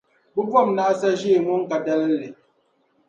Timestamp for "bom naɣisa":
0.49-1.09